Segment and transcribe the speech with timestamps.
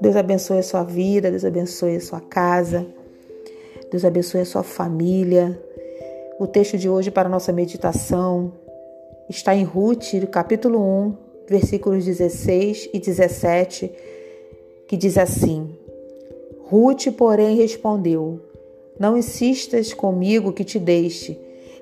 [0.00, 2.86] Deus abençoe a sua vida, Deus abençoe a sua casa,
[3.90, 5.60] Deus abençoe a sua família.
[6.38, 8.52] O texto de hoje para a nossa meditação
[9.28, 11.16] está em Ruth, capítulo 1,
[11.48, 13.90] versículos 16 e 17,
[14.86, 15.76] que diz assim:
[16.68, 18.40] Ruth, porém, respondeu:
[18.98, 21.38] Não insistas comigo que te deixe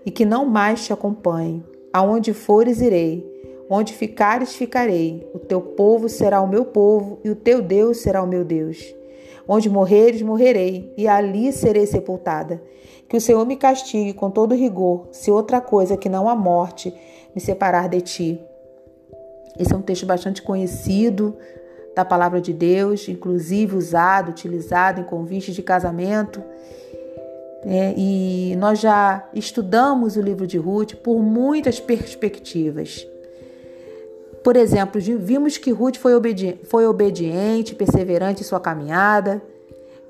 [0.07, 1.74] e que não mais te acompanhe.
[1.95, 3.25] Aonde fores, irei.
[3.71, 5.25] Onde ficares, ficarei.
[5.33, 8.93] O teu povo será o meu povo e o teu Deus será o meu Deus.
[9.47, 12.61] Onde morreres, morrerei, e ali serei sepultada.
[13.09, 16.93] Que o Senhor me castigue com todo rigor, se outra coisa que não a morte
[17.33, 18.41] me separar de ti.
[19.57, 21.37] Esse é um texto bastante conhecido
[21.95, 26.43] da palavra de Deus, inclusive usado, utilizado em convites de casamento.
[27.67, 33.07] É, e nós já estudamos o livro de Ruth por muitas perspectivas.
[34.43, 39.43] Por exemplo, vimos que Ruth foi, obedi foi obediente, perseverante em sua caminhada.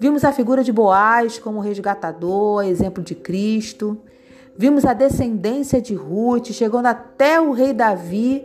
[0.01, 3.97] Vimos a figura de Boaz como resgatador, exemplo de Cristo.
[4.59, 8.45] Vimos a descendência de Ruth chegando até o rei Davi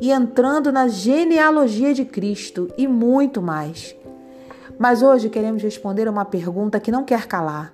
[0.00, 3.96] e entrando na genealogia de Cristo e muito mais.
[4.78, 7.73] Mas hoje queremos responder a uma pergunta que não quer calar.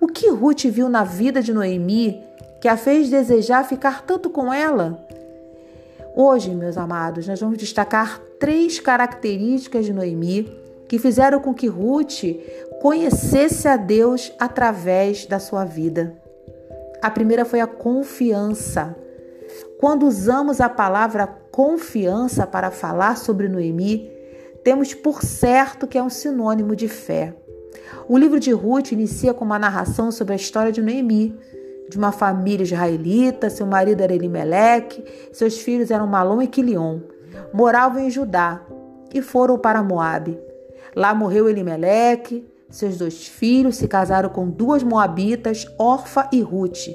[0.00, 2.24] O que Ruth viu na vida de Noemi
[2.58, 4.98] que a fez desejar ficar tanto com ela?
[6.16, 10.50] Hoje, meus amados, nós vamos destacar três características de Noemi
[10.88, 12.24] que fizeram com que Ruth
[12.80, 16.16] conhecesse a Deus através da sua vida.
[17.02, 18.96] A primeira foi a confiança.
[19.78, 24.10] Quando usamos a palavra confiança para falar sobre Noemi,
[24.64, 27.34] temos por certo que é um sinônimo de fé.
[28.08, 31.36] O livro de Ruth inicia com uma narração sobre a história de Noemi,
[31.88, 37.00] de uma família israelita, seu marido era Elimeleque, seus filhos eram Malom e Quilion.
[37.52, 38.62] Moravam em Judá
[39.12, 40.38] e foram para Moabe.
[40.94, 46.88] Lá morreu Elimeleque, seus dois filhos se casaram com duas moabitas, Orfa e Ruth.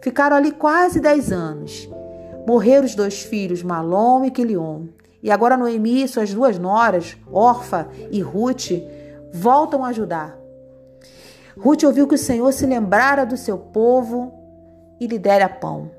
[0.00, 1.88] Ficaram ali quase dez anos.
[2.46, 4.86] Morreram os dois filhos, Malom e Quilion.
[5.20, 8.70] E agora Noemi e suas duas noras, Orfa e Ruth,
[9.32, 10.36] voltam a Judá.
[11.56, 14.32] Ruth ouviu que o Senhor se lembrara do seu povo
[15.00, 15.90] e lhe dera pão.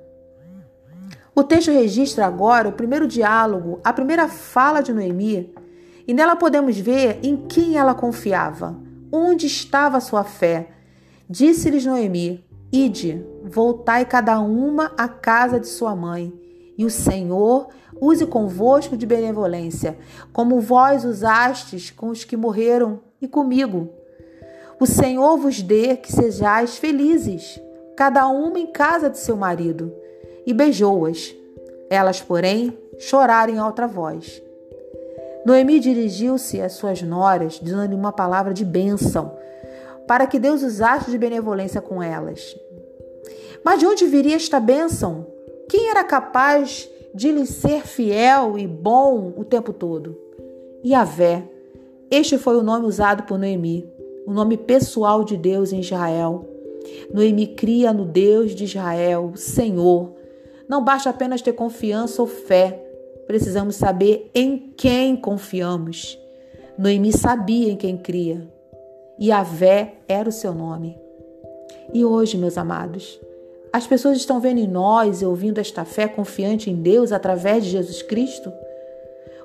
[1.35, 5.53] O texto registra agora o primeiro diálogo, a primeira fala de Noemi,
[6.07, 8.75] e nela podemos ver em quem ela confiava,
[9.11, 10.69] onde estava sua fé.
[11.29, 16.33] Disse-lhes Noemi: Ide, voltai cada uma à casa de sua mãe,
[16.77, 17.67] e o Senhor
[17.99, 19.97] use convosco de benevolência,
[20.31, 23.89] como vós usastes com os que morreram e comigo.
[24.79, 27.59] O Senhor vos dê que sejais felizes,
[27.95, 29.93] cada uma em casa de seu marido.
[30.45, 31.35] E beijou-as.
[31.89, 34.41] Elas, porém, choraram em alta voz.
[35.45, 39.37] Noemi dirigiu-se às suas noras, dando-lhe uma palavra de bênção,
[40.07, 42.55] para que Deus usasse de benevolência com elas.
[43.63, 45.27] Mas de onde viria esta bênção?
[45.67, 50.17] Quem era capaz de lhe ser fiel e bom o tempo todo?
[50.85, 51.43] Yahvé.
[52.11, 53.99] Este foi o nome usado por Noemi
[54.29, 56.47] o nome pessoal de Deus em Israel.
[57.11, 60.13] Noemi cria no Deus de Israel, Senhor.
[60.67, 62.79] Não basta apenas ter confiança ou fé,
[63.25, 66.15] precisamos saber em quem confiamos.
[66.77, 68.47] Noemi sabia em quem cria.
[69.17, 70.95] E Vé era o seu nome.
[71.91, 73.19] E hoje, meus amados,
[73.73, 77.71] as pessoas estão vendo em nós e ouvindo esta fé confiante em Deus através de
[77.71, 78.53] Jesus Cristo?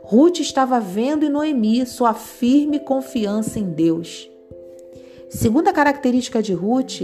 [0.07, 4.31] Ruth estava vendo em Noemi sua firme confiança em Deus.
[5.31, 7.01] Segunda característica de Ruth,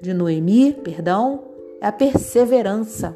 [0.00, 1.44] de Noemi, perdão,
[1.78, 3.14] é a perseverança.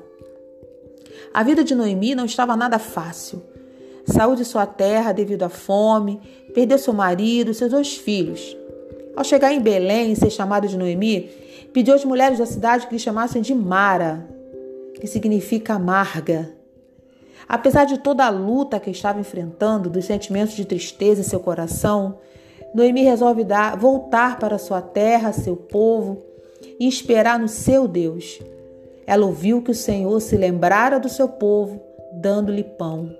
[1.32, 3.42] A vida de Noemi não estava nada fácil.
[4.04, 6.20] Saiu de sua terra devido à fome,
[6.52, 8.54] perdeu seu marido, seus dois filhos.
[9.16, 11.30] Ao chegar em Belém e ser chamado de Noemi,
[11.72, 14.28] pediu às mulheres da cidade que lhe chamassem de Mara,
[15.00, 16.59] que significa amarga.
[17.48, 22.18] Apesar de toda a luta que estava enfrentando, dos sentimentos de tristeza em seu coração,
[22.74, 26.22] Noemi resolve dar, voltar para sua terra, seu povo,
[26.78, 28.40] e esperar no seu Deus.
[29.06, 31.80] Ela ouviu que o Senhor se lembrara do seu povo,
[32.12, 33.10] dando-lhe pão.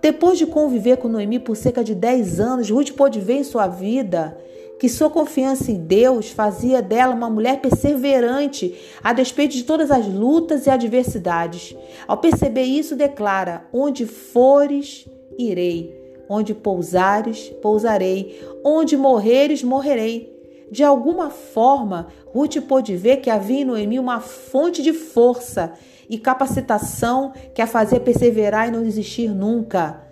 [0.00, 3.66] Depois de conviver com Noemi por cerca de 10 anos, Ruth pôde ver em sua
[3.66, 4.36] vida
[4.84, 10.06] que sua confiança em Deus fazia dela uma mulher perseverante a despeito de todas as
[10.06, 11.74] lutas e adversidades.
[12.06, 15.08] Ao perceber isso, declara: Onde fores,
[15.38, 18.38] irei Onde pousares, pousarei.
[18.62, 20.30] Onde morreres, morrerei.
[20.70, 25.72] De alguma forma, Ruth pôde ver que havia em Noemi uma fonte de força
[26.10, 30.04] e capacitação que a fazia perseverar e não desistir nunca.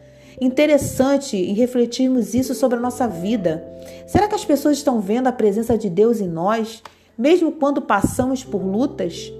[0.42, 3.64] Interessante em refletirmos isso sobre a nossa vida.
[4.08, 6.82] Será que as pessoas estão vendo a presença de Deus em nós,
[7.16, 9.32] mesmo quando passamos por lutas?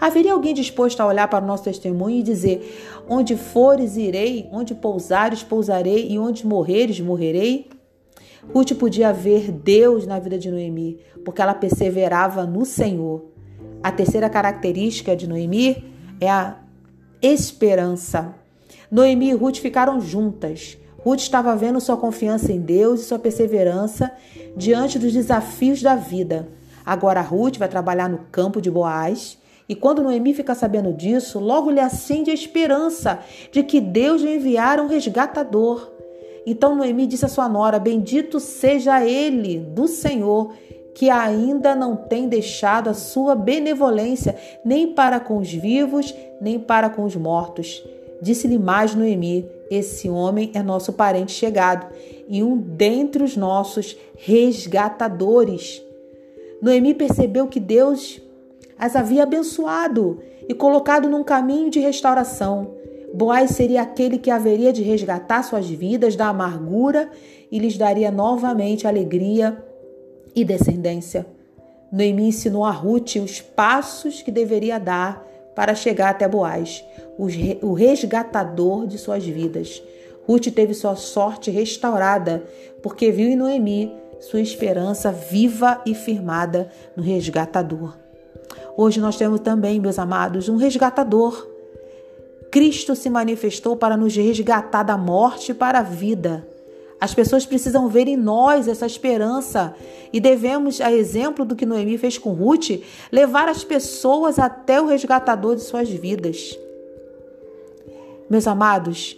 [0.00, 4.74] Haveria alguém disposto a olhar para o nosso testemunho e dizer: Onde fores, irei, onde
[4.74, 7.68] pousares, pousarei, e onde morreres, morrerei?
[8.54, 13.22] Ruth podia ver Deus na vida de Noemi, porque ela perseverava no Senhor.
[13.82, 15.84] A terceira característica de Noemi
[16.18, 16.56] é a
[17.20, 18.34] esperança.
[18.90, 20.78] Noemi e Ruth ficaram juntas.
[21.04, 24.10] Ruth estava vendo sua confiança em Deus e sua perseverança
[24.56, 26.48] diante dos desafios da vida.
[26.84, 29.38] Agora Ruth vai trabalhar no campo de Boaz
[29.68, 33.18] e quando Noemi fica sabendo disso, logo lhe acende a esperança
[33.52, 35.92] de que Deus lhe enviara um resgatador.
[36.46, 40.54] Então Noemi disse à sua nora: Bendito seja ele do Senhor,
[40.94, 44.34] que ainda não tem deixado a sua benevolência
[44.64, 47.84] nem para com os vivos, nem para com os mortos.
[48.20, 51.86] Disse-lhe mais Noemi: Esse homem é nosso parente chegado
[52.28, 55.82] e um dentre os nossos resgatadores.
[56.60, 58.20] Noemi percebeu que Deus
[58.78, 62.74] as havia abençoado e colocado num caminho de restauração.
[63.14, 67.10] Boaz seria aquele que haveria de resgatar suas vidas da amargura
[67.50, 69.64] e lhes daria novamente alegria
[70.34, 71.26] e descendência.
[71.90, 75.26] Noemi ensinou a Ruth os passos que deveria dar
[75.58, 76.84] para chegar até Boaz,
[77.18, 79.82] o resgatador de suas vidas.
[80.24, 82.44] Ruth teve sua sorte restaurada,
[82.80, 87.96] porque viu em Noemi sua esperança viva e firmada no resgatador.
[88.76, 91.44] Hoje nós temos também, meus amados, um resgatador.
[92.52, 96.46] Cristo se manifestou para nos resgatar da morte para a vida.
[97.00, 99.74] As pessoas precisam ver em nós essa esperança
[100.12, 104.86] e devemos, a exemplo do que Noemi fez com Ruth, levar as pessoas até o
[104.86, 106.58] resgatador de suas vidas.
[108.28, 109.16] Meus amados,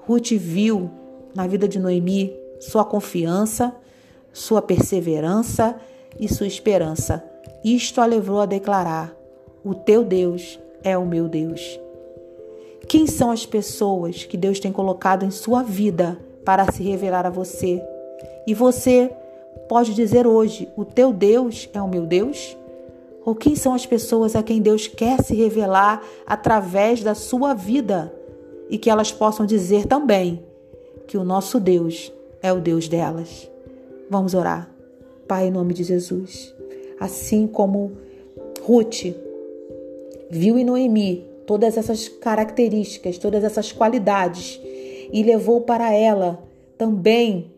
[0.00, 0.90] Ruth viu
[1.34, 3.74] na vida de Noemi sua confiança,
[4.32, 5.76] sua perseverança
[6.20, 7.24] e sua esperança.
[7.64, 9.12] Isto a levou a declarar:
[9.64, 11.80] O teu Deus é o meu Deus.
[12.86, 16.18] Quem são as pessoas que Deus tem colocado em sua vida
[16.48, 17.84] para se revelar a você?
[18.46, 19.14] E você
[19.68, 22.56] pode dizer hoje: O teu Deus é o meu Deus?
[23.22, 28.10] Ou quem são as pessoas a quem Deus quer se revelar através da sua vida?
[28.70, 30.42] E que elas possam dizer também
[31.06, 32.10] que o nosso Deus
[32.42, 33.46] é o Deus delas.
[34.08, 34.70] Vamos orar.
[35.26, 36.56] Pai, em nome de Jesus
[36.98, 37.92] assim como
[38.62, 39.14] Ruth
[40.30, 44.58] viu em Noemi todas essas características, todas essas qualidades
[45.12, 46.42] e levou para ela
[46.76, 47.52] também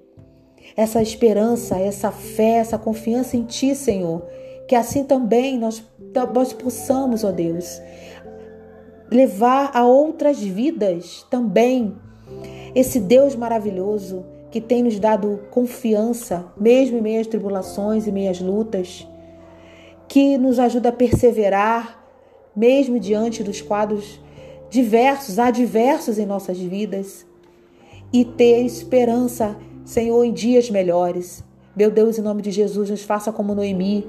[0.76, 4.25] essa esperança, essa fé, essa confiança em Ti, Senhor.
[4.69, 5.82] Que assim também nós,
[6.32, 7.81] nós possamos, ó Deus,
[9.11, 11.97] levar a outras vidas também
[12.75, 18.41] esse Deus maravilhoso que tem nos dado confiança, mesmo em meio às tribulações e meias
[18.41, 19.06] lutas
[20.08, 22.05] que nos ajuda a perseverar,
[22.55, 24.20] mesmo diante dos quadros
[24.69, 27.25] diversos, adversos em nossas vidas,
[28.12, 31.44] e ter esperança, Senhor, em dias melhores.
[31.74, 34.06] Meu Deus, em nome de Jesus, nos faça como Noemi,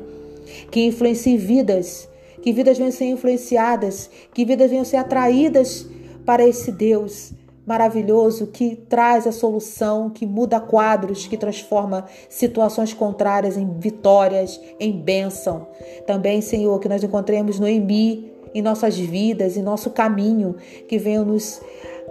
[0.70, 2.10] que influencie vidas,
[2.42, 5.88] que vidas venham ser influenciadas, que vidas venham ser atraídas
[6.26, 7.34] para esse Deus
[7.66, 14.92] maravilhoso que traz a solução, que muda quadros, que transforma situações contrárias em vitórias, em
[14.92, 15.68] bênção.
[16.06, 20.56] Também, Senhor, que nós encontremos Noemi em nossas vidas, em nosso caminho,
[20.88, 21.62] que venham nos,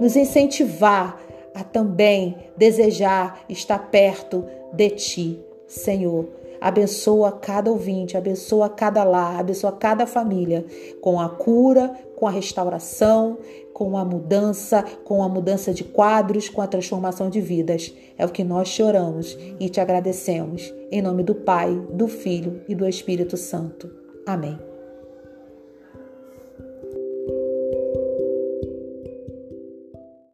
[0.01, 1.21] nos incentivar
[1.55, 6.29] a também desejar estar perto de Ti, Senhor.
[6.61, 10.65] Abençoa cada ouvinte, abençoa cada lar, abençoa cada família
[11.01, 13.39] com a cura, com a restauração,
[13.73, 17.95] com a mudança, com a mudança de quadros, com a transformação de vidas.
[18.19, 20.75] É o que nós choramos e te agradecemos.
[20.93, 23.91] Em nome do Pai, do Filho e do Espírito Santo.
[24.27, 24.70] Amém.